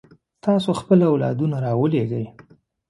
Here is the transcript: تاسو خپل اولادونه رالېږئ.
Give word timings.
تاسو 0.43 0.69
خپل 0.79 0.99
اولادونه 1.11 1.57
رالېږئ. 1.65 2.25